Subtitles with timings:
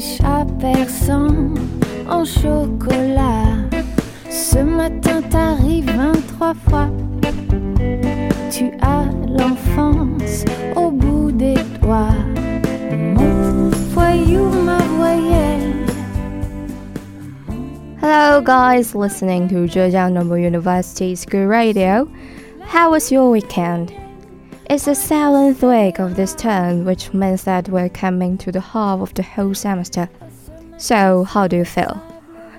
[0.00, 1.54] chats persans
[2.08, 3.68] en chocolat.
[4.30, 6.88] Ce matin t'arrives 23 fois.
[8.50, 10.44] Tu as l'enfance
[10.76, 12.14] au bout des doigts.
[12.92, 15.86] Mon voyou, ma voyelle.
[18.00, 22.08] Hello, guys, listening to Zhejiang Normal University School Radio.
[22.60, 23.92] How was your weekend?
[24.68, 28.98] It's the seventh week of this term, which means that we're coming to the half
[28.98, 30.08] of the whole semester.
[30.76, 32.02] So, how do you feel?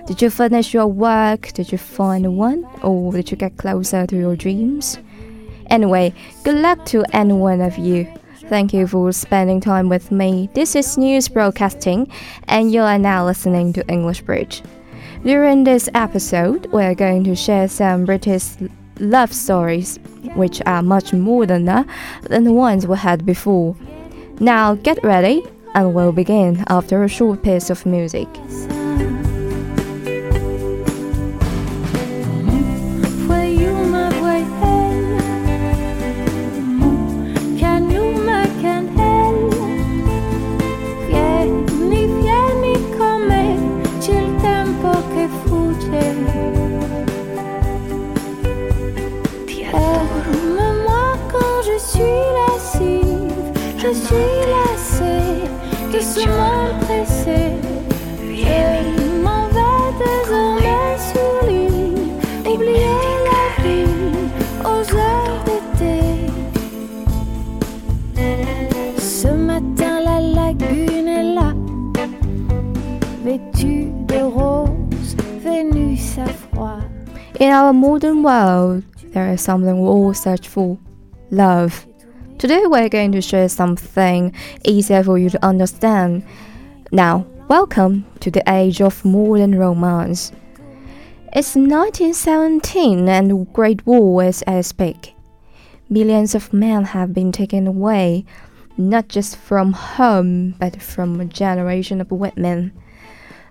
[0.06, 1.52] Did you finish your work?
[1.52, 2.66] Did you find one?
[2.82, 4.98] Or did you get closer to your dreams?
[5.68, 8.10] Anyway, good luck to any one of you.
[8.46, 10.48] Thank you for spending time with me.
[10.54, 12.10] This is News Broadcasting,
[12.44, 14.62] and you are now listening to English Bridge.
[15.24, 18.56] During this episode, we're going to share some British
[19.00, 19.98] love stories,
[20.34, 21.86] which are much moderner
[22.22, 23.76] than the ones we had before.
[24.40, 25.42] Now get ready,
[25.74, 28.28] and we'll begin after a short piece of music.
[49.72, 55.42] Aime-moi quand je suis lascive, je suis lassée
[55.92, 57.40] de ce mal pressé.
[58.20, 61.42] Je m'en vais désormais sur
[62.50, 62.98] oublier
[63.30, 64.30] la ville
[64.64, 65.96] aux heures d'été.
[68.98, 71.52] Ce matin, la lagune est là,
[73.24, 76.26] vêtue de rose, Vénus à.
[77.40, 78.82] In our modern world,
[79.18, 80.78] there is something we all search for
[81.32, 81.84] love.
[82.38, 84.32] Today, we're going to share something
[84.64, 86.24] easier for you to understand.
[86.92, 90.30] Now, welcome to the age of modern romance.
[91.32, 95.16] It's 1917 and the Great War is at its peak.
[95.90, 98.24] Millions of men have been taken away,
[98.76, 102.72] not just from home, but from a generation of women.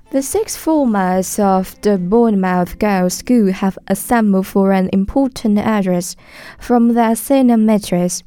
[0.09, 6.15] The six formers of the Bournemouth Girls' School have assembled for an important address
[6.57, 8.23] from their senior mistress,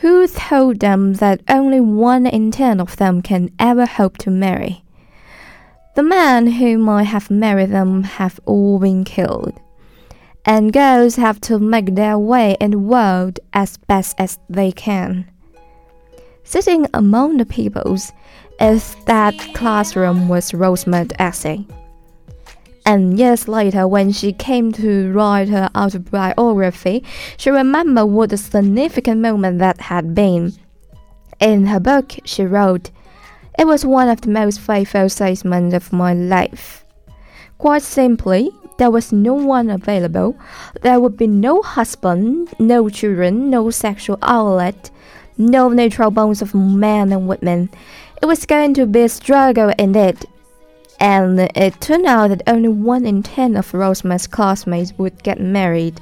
[0.00, 4.82] who told them that only one in ten of them can ever hope to marry.
[5.94, 9.52] The men who might have married them have all been killed,
[10.44, 15.30] and girls have to make their way in the world as best as they can.
[16.44, 18.12] Sitting among the pupils,
[18.60, 21.62] if that classroom was Rosamund Essex.
[22.86, 27.02] And years later, when she came to write her autobiography,
[27.38, 30.52] she remembered what a significant moment that had been.
[31.40, 32.90] In her book, she wrote,
[33.58, 36.84] It was one of the most faithful statements of my life.
[37.56, 40.36] Quite simply, there was no one available.
[40.82, 44.90] There would be no husband, no children, no sexual outlet,
[45.36, 47.70] no natural bones of men and women.
[48.22, 50.26] It was going to be a struggle indeed.
[51.00, 56.00] And it turned out that only one in ten of Rosamund's classmates would get married,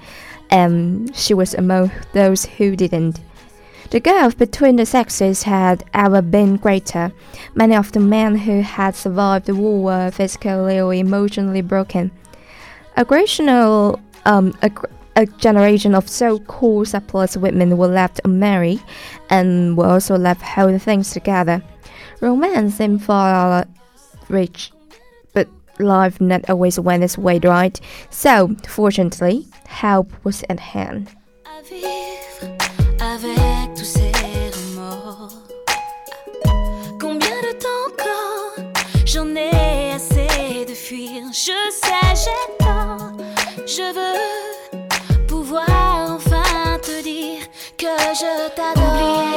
[0.51, 3.19] and she was among those who didn't.
[3.91, 7.13] The gulf between the sexes had ever been greater.
[7.55, 12.11] Many of the men who had survived the war were physically or emotionally broken.
[12.97, 13.05] A,
[14.25, 14.71] um, a,
[15.17, 18.83] a generation of so-called surplus women were left unmarried
[19.31, 21.63] and were also left holding things together.
[22.21, 23.67] Romance seemed far
[24.29, 24.73] rich,
[25.35, 27.81] but life not always went its way right.
[28.11, 31.11] So, fortunately, help was at hand.
[41.33, 42.03] Je sais.
[43.67, 44.42] Je veux
[48.15, 49.32] je t'adore.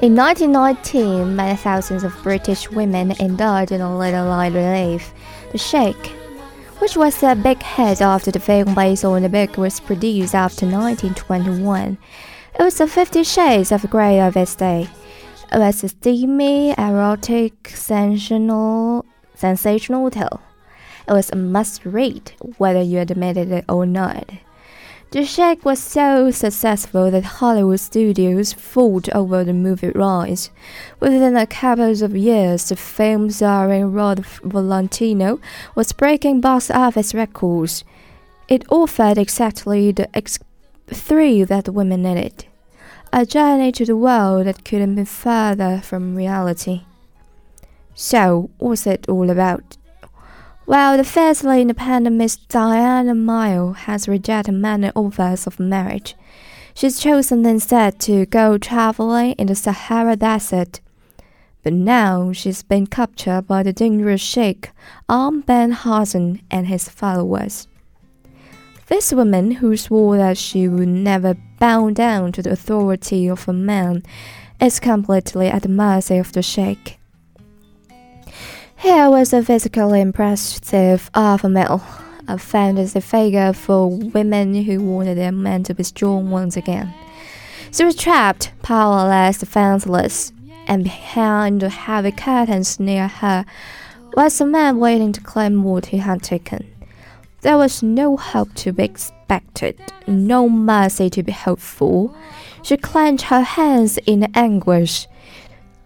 [0.00, 5.12] In 1919, many thousands of British women indulged in a little light relief.
[5.50, 6.12] The Sheikh,
[6.78, 10.66] which was a big hit after the film based on the book was produced after
[10.66, 11.98] 1921.
[12.60, 14.88] It was the Fifty Shades of Grey of its day.
[15.52, 19.04] It was a steamy, erotic, sensational,
[19.34, 20.40] sensational tale.
[21.08, 24.30] It was a must read, whether you admitted it or not.
[25.10, 30.50] The Sheikh was so successful that Hollywood studios fought over the movie rights.
[31.00, 35.40] Within a couple of years, the film starring Rod Valentino
[35.74, 37.84] was breaking box office records.
[38.48, 40.38] It offered exactly the ex-
[40.88, 42.44] thrill that women needed
[43.10, 46.82] a journey to the world that couldn't be further from reality.
[47.94, 49.77] So, what's it all about?
[50.68, 56.14] Well, the fiercely independent Miss Diana Mayo has rejected many offers of marriage.
[56.74, 60.80] She's chosen instead to go traveling in the Sahara Desert.
[61.62, 64.68] But now she's been captured by the dangerous sheikh
[65.08, 67.66] Ahmed Ben Hassan and his followers.
[68.88, 73.54] This woman, who swore that she would never bow down to the authority of a
[73.54, 74.02] man,
[74.60, 76.97] is completely at the mercy of the sheikh.
[78.78, 81.82] Here was a physically impressive alpha male,
[82.28, 86.94] a fantasy figure for women who wanted their men to be strong once again.
[87.72, 90.32] She was trapped, powerless, defenseless,
[90.68, 93.44] and behind the heavy curtains near her
[94.14, 96.64] was a man waiting to claim what he had taken.
[97.40, 99.76] There was no hope to be expected,
[100.06, 102.14] no mercy to be hoped for.
[102.62, 105.08] She clenched her hands in anguish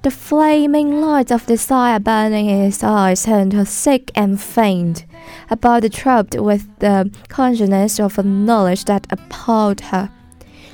[0.03, 5.05] the flaming light of desire burning in his eyes turned her sick and faint,
[5.49, 10.11] her body troubled with the consciousness of a knowledge that appalled her.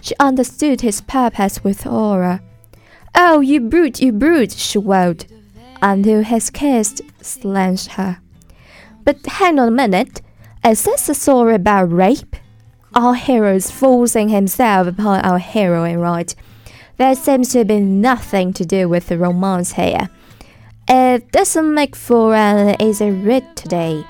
[0.01, 2.41] She understood his purpose with horror.
[3.15, 5.27] Oh, you brute, you brute, she wailed,
[5.83, 8.21] until his kiss slanched her.
[9.05, 10.23] But hang on a minute,
[10.65, 12.37] is this a story about rape?
[12.95, 16.35] Our hero is forcing himself upon our heroine, right?
[16.99, 20.11] There seems to be nothing to do with the romance here.
[20.89, 24.05] Uh, it doesn't make for uh, an easy read today,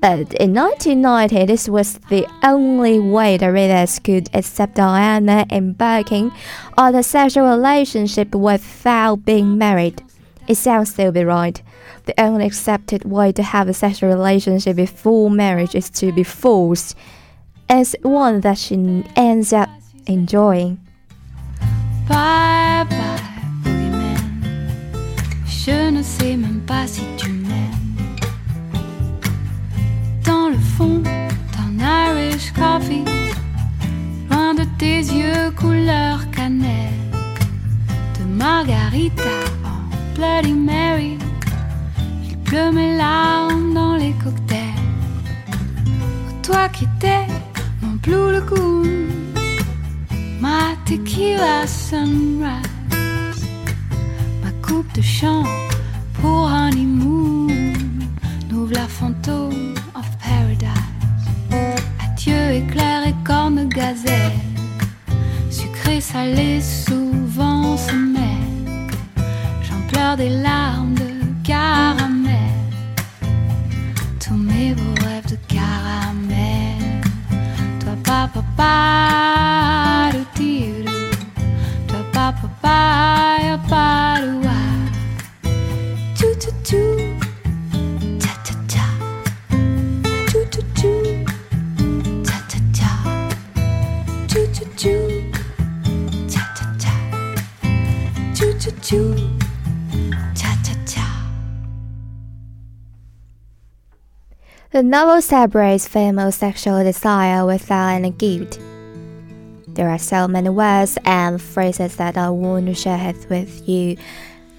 [0.00, 6.30] but in 1990 this was the only way the readers could accept Diana embarking
[6.76, 10.00] on a sexual relationship without being married.
[10.46, 11.60] It sounds stupid, right?
[12.04, 16.96] The only accepted way to have a sexual relationship before marriage is to be forced,
[17.68, 18.76] as one that she
[19.16, 19.70] ends up
[20.06, 20.78] enjoying.
[22.08, 23.20] Bye bye,
[23.62, 24.16] boogeyman.
[25.46, 28.06] Je ne sais même pas si tu m'aimes.
[30.24, 31.02] Dans le fond
[31.54, 33.04] d'un Irish coffee,
[34.30, 37.12] loin de tes yeux couleur cannelle,
[38.18, 41.18] de margarita en Bloody Mary,
[42.24, 44.58] il pleut mes larmes dans les cocktails.
[46.42, 47.26] toi qui étais
[47.82, 49.17] mon Blue Lagoon
[50.40, 53.46] ma tequila sunrise,
[54.42, 55.44] ma coupe de chant
[56.20, 57.48] pour honeymoon,
[58.50, 60.68] nous la fantôme of paradise.
[62.04, 64.32] Adieu éclair et corne gazelle,
[65.50, 67.92] sucré salé souvent se.
[69.62, 71.10] J'en pleure des larmes de
[71.44, 71.97] caramel,
[104.78, 108.60] The novel celebrates female sexual desire without any guilt.
[109.66, 113.96] There are so many words and phrases that I want to share with you.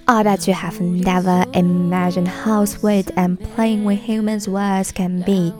[0.06, 5.54] I bet you have never imagined how sweet and plain with humans words can be.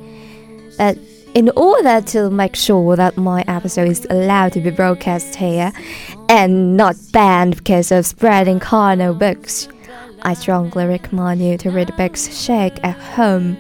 [0.77, 0.99] But
[1.33, 5.73] in order to make sure that my episode is allowed to be broadcast here
[6.29, 9.69] and not banned because of spreading carnal books,
[10.21, 13.57] I strongly recommend you to read books Sheikh at home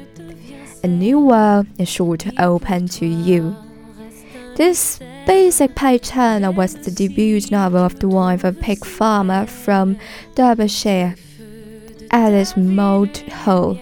[0.82, 1.66] a new world
[2.16, 3.56] to open to you.
[4.56, 9.46] This basic page turner was the debut novel of the wife of a pig farmer
[9.46, 9.98] from
[10.34, 11.14] Derbyshire,
[12.10, 13.78] Alice Maude Hull,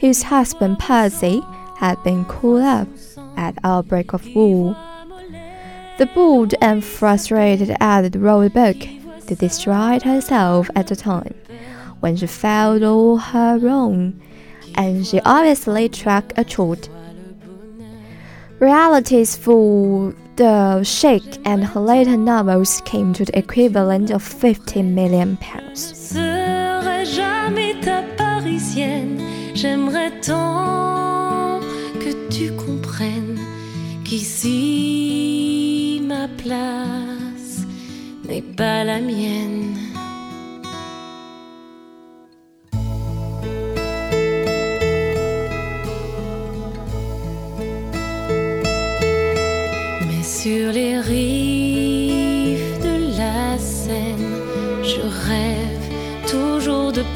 [0.00, 1.42] whose husband Percy
[1.76, 2.88] had been called up
[3.36, 4.76] at outbreak of war.
[5.98, 8.76] The bored and frustrated Alice wrote a book
[9.26, 11.34] to destroy herself at the time
[12.00, 14.20] when she felt all her wrong,
[14.80, 16.88] and she obviously struck a chord.
[18.60, 25.36] Realities for the Sheikh and her later novels came to the equivalent of 50 million
[25.36, 26.14] pounds.
[34.10, 37.64] Qu'ici ma place
[38.26, 39.89] n'est pas la mienne.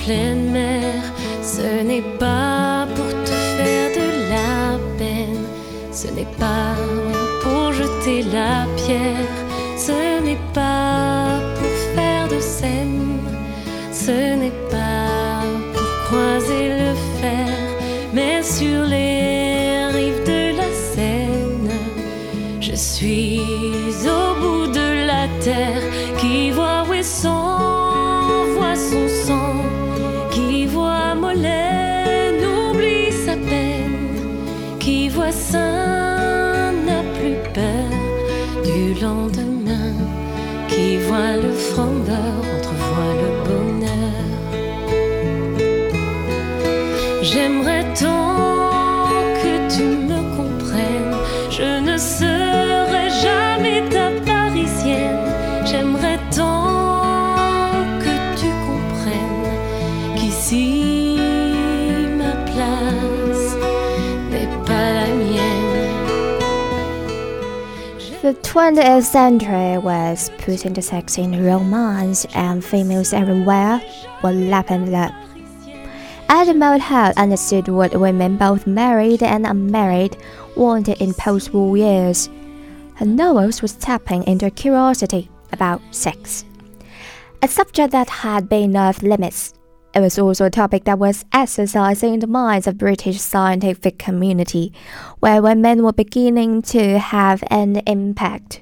[0.04, 1.02] Pleine mer.
[1.42, 5.44] Ce n'est pas pour te faire de la peine,
[5.92, 6.74] ce n'est pas
[7.42, 9.34] pour jeter la pierre,
[9.76, 13.18] ce n'est pas pour faire de scène,
[13.92, 15.42] ce n'est pas
[15.74, 16.73] pour croiser le
[68.24, 73.82] The 20th century was putting the sex in romance, and females everywhere
[74.22, 75.12] were lapping it up.
[76.32, 76.58] E.M.
[76.58, 80.16] Hull had understood what women, both married and unmarried,
[80.56, 82.30] wanted in post war years.
[82.94, 86.46] Her novels was tapping into curiosity about sex,
[87.42, 89.52] a subject that had been off limits.
[89.94, 94.72] It was also a topic that was exercising the minds of British scientific community,
[95.20, 98.60] where women were beginning to have an impact.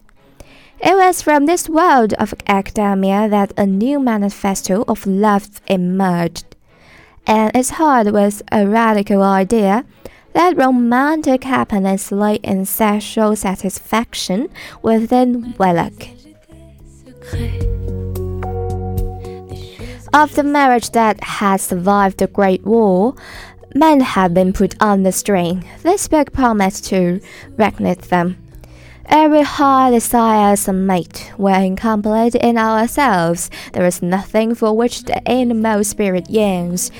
[0.79, 6.45] It was from this world of academia that a new manifesto of love emerged,
[7.27, 9.87] and its heart was a radical idea
[10.35, 14.49] that romantic happiness lay in sexual satisfaction
[14.83, 16.09] within wedlock.
[20.15, 23.15] Of the marriage that had survived the Great War,
[23.75, 25.65] men had been put on the string.
[25.83, 27.21] This book promised to
[27.57, 28.37] reignite them.
[29.07, 31.33] Every heart desires a mate.
[31.39, 33.51] We're incomplete in ourselves.
[33.73, 36.91] There is nothing for which the innermost spirit yearns.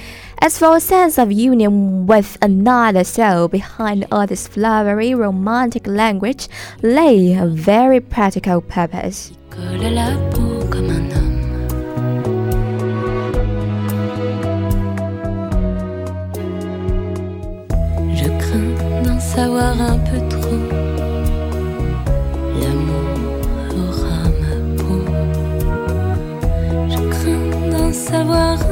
[0.41, 6.49] As for a sense of union with another soul, behind all this flowery romantic language
[6.81, 9.33] lay a very practical purpose.
[19.23, 20.63] Savoir un peu trop.
[22.61, 23.09] L'amour
[23.83, 25.05] aura ma peau.
[26.91, 28.72] Je crains d'en savoir un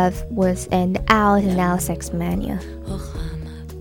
[0.00, 2.58] love was an out and out sex mania.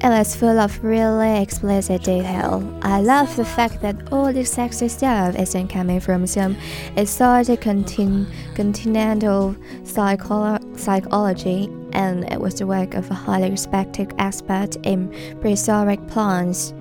[0.02, 2.52] It was full of really explicit detail.
[2.82, 6.56] I love the fact that all this sexy stuff isn't coming from some
[6.96, 14.78] exotic contin- continental psycholo- psychology, and it was the work of a highly respected expert
[14.84, 15.00] in
[15.42, 16.74] prehistoric plants.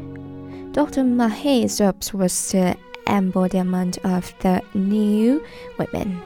[0.72, 1.02] Dr.
[1.02, 2.76] Marie Stopes was the
[3.08, 5.42] embodiment of the new
[5.78, 6.22] women.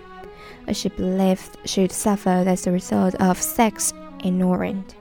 [0.72, 3.92] She believed she'd suffered as a result of sex
[4.24, 4.94] ignorance.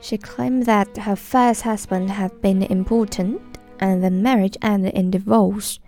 [0.00, 3.40] She claimed that her first husband had been important
[3.80, 5.80] and the marriage ended in divorce.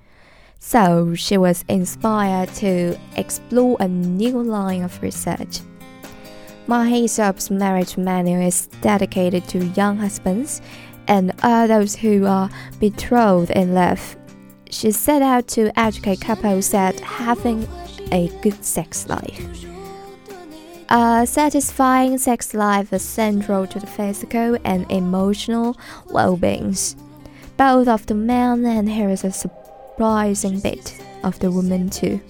[0.58, 5.60] So she was inspired to explore a new line of research.
[6.66, 10.60] Marie Stopes's marriage manual is dedicated to young husbands
[11.06, 12.50] and others who are
[12.80, 14.16] betrothed in love.
[14.70, 17.68] She set out to educate couples that having
[18.12, 19.64] a good sex life.
[20.88, 25.76] A satisfying sex life is central to the physical and emotional
[26.10, 26.76] well-being,
[27.56, 32.20] both of the man and here is a surprising bit of the woman too.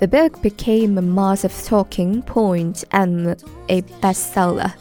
[0.00, 4.74] The book became a massive talking point and a bestseller.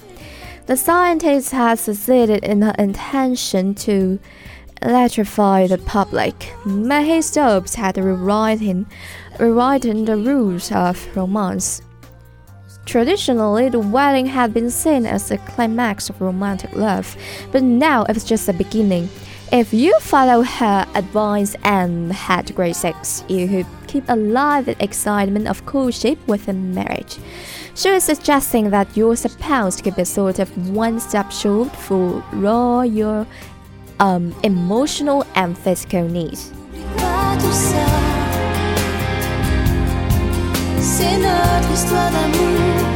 [0.66, 4.20] The scientist has succeeded in her intention to
[4.82, 6.54] electrify the public.
[6.66, 8.86] Marie Stopes had rewritten,
[9.40, 11.82] rewritten the rules of romance.
[12.86, 17.16] Traditionally, the wedding had been seen as the climax of romantic love,
[17.52, 19.10] but now it's just the beginning.
[19.52, 25.48] If you follow her advice and had great sex, you could keep alive the excitement
[25.48, 27.18] of courtship within marriage.
[27.76, 33.26] She is suggesting that supposed to keep a sort of one-stop shop for all your
[34.00, 36.52] um, emotional and physical needs.
[40.82, 42.89] C'est notre histoire d'amour,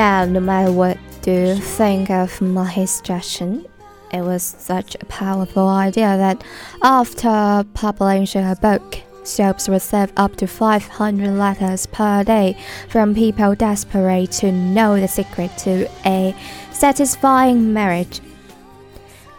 [0.00, 3.66] Now, no matter what do you think of Marie's suggestion,
[4.10, 6.42] it was such a powerful idea that
[6.82, 12.56] after publishing her book, Stopes received up to 500 letters per day
[12.88, 16.34] from people desperate to know the secret to a
[16.72, 18.22] satisfying marriage.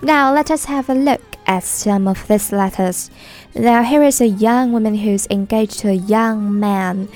[0.04, 3.10] Now, let us have a look at some of these letters.
[3.56, 7.10] Now, here is a young woman who's engaged to a young man,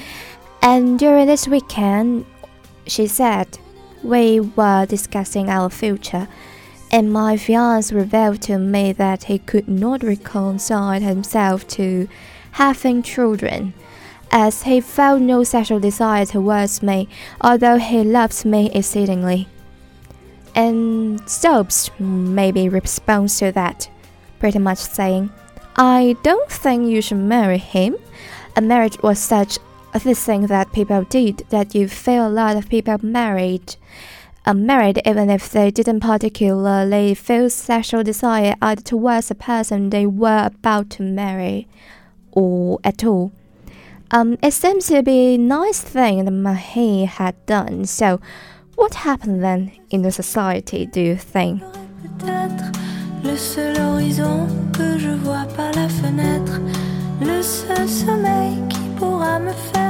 [0.63, 2.25] and during this weekend,
[2.87, 3.57] she said,
[4.03, 6.27] We were discussing our future,
[6.91, 12.07] and my fiance revealed to me that he could not reconcile himself to
[12.51, 13.73] having children,
[14.31, 17.07] as he felt no sexual desire towards me,
[17.41, 19.47] although he loves me exceedingly.
[20.55, 23.89] And Stopes maybe responds to that,
[24.39, 25.31] pretty much saying,
[25.75, 27.97] I don't think you should marry him.
[28.55, 29.59] A marriage was such
[30.03, 33.75] a thing that people did that you feel a lot of people married
[34.45, 40.05] uh, married even if they didn't particularly feel sexual desire either towards the person they
[40.05, 41.67] were about to marry
[42.31, 43.31] or at all.
[44.11, 47.85] Um, it seems to be a nice thing that Marie had done.
[47.85, 48.19] So,
[48.75, 51.63] what happened then in the society, do you think?
[53.23, 56.61] Le seul horizon que je vois par la fenêtre,
[57.19, 59.84] le seul sommeil qui pourra me faire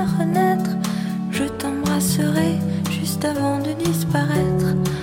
[2.15, 2.59] t'embrasserai
[2.91, 4.94] juste avant de disparaître.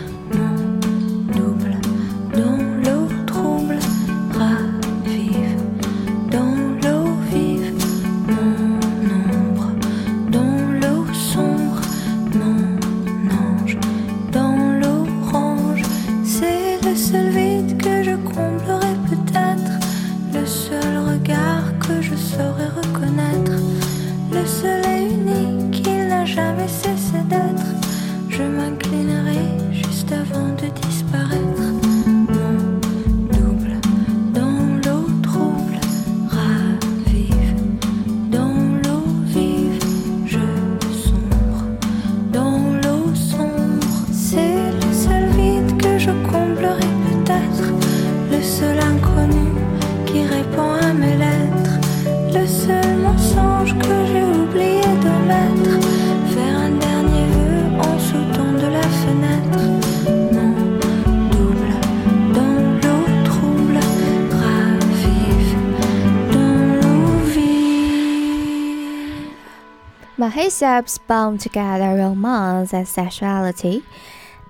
[70.35, 73.83] Marie Stopes bound together romance and sexuality,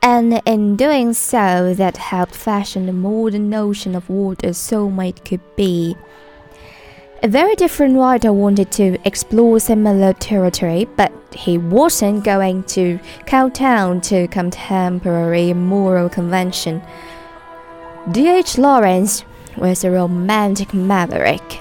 [0.01, 5.41] and in doing so, that helped fashion the modern notion of what a soulmate could
[5.57, 5.97] be.
[7.25, 13.99] A very different writer wanted to explore similar territory, but he wasn't going to kowtow
[14.01, 16.81] to contemporary moral convention.
[18.13, 18.57] D.H.
[18.57, 19.25] Lawrence
[19.57, 21.61] was a romantic maverick.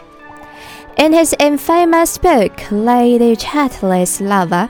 [1.01, 4.69] In his infamous book, Lady Chatterley's Lover,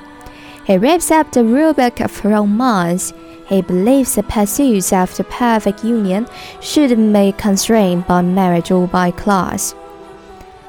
[0.65, 3.11] he rips up the rulebook of romance.
[3.47, 6.25] He believes the pursuit of the perfect union
[6.61, 9.75] shouldn't be constrained by marriage or by class.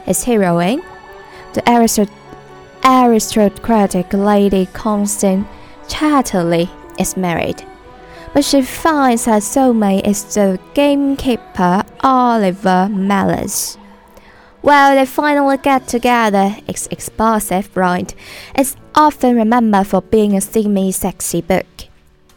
[0.05, 0.83] His heroine,
[1.53, 2.11] the aristocrat
[2.85, 5.47] aristocratic Lady Constance
[5.87, 7.65] Chatterley, is married,
[8.35, 13.79] but she finds her soulmate is the gamekeeper Oliver Mellors.
[14.63, 16.57] Well, they finally get together.
[16.69, 18.15] It's explosive, right?
[18.55, 21.67] It's often remembered for being a steamy, sexy book.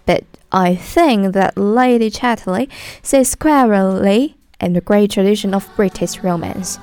[0.07, 2.67] But I think that Lady Chatterley
[3.03, 6.79] sits squarely in the great tradition of British romance,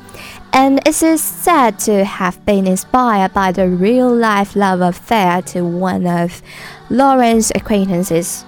[0.52, 5.62] and it is said to have been inspired by the real life love affair to
[5.64, 6.42] one of
[6.90, 8.44] Lawrence's acquaintances.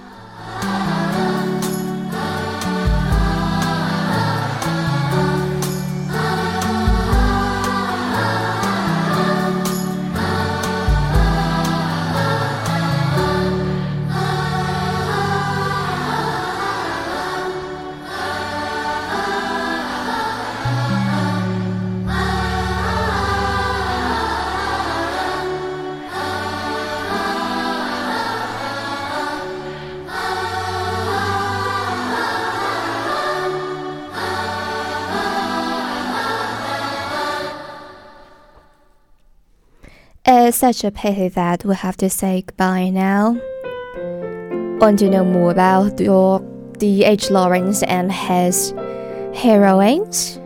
[40.65, 43.39] Such a pity that we have to say goodbye now.
[44.79, 46.39] Want to know more about your
[46.79, 47.29] D.H.
[47.29, 48.73] Lawrence and his
[49.35, 50.37] heroines?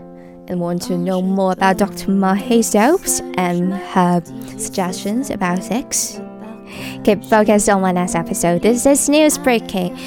[0.50, 2.12] And want to know more about Dr.
[2.12, 4.22] Marie Stopes and her
[4.58, 6.20] suggestions about sex?
[7.06, 8.62] Keep focused on my next episode.
[8.62, 9.98] This is News Breaking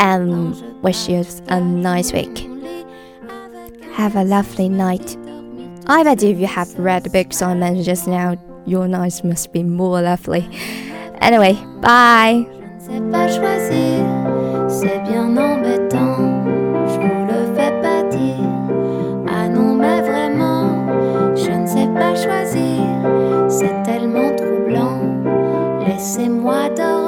[0.00, 2.46] and wish you a nice week.
[3.94, 5.16] Have a lovely night.
[5.86, 9.52] I bet if you have read the books I mentioned just now, your nights must
[9.52, 10.48] be more lovely.
[11.20, 12.46] Anyway, bye.
[12.78, 14.04] sais pas choisir,
[14.68, 16.44] c'est bien embêtant.
[16.86, 18.48] Je vous le fais pas dire.
[19.28, 22.82] Ah non, mais vraiment, je ne sais pas choisir.
[23.48, 25.00] C'est tellement troublant.
[25.86, 26.99] Laissez-moi dormir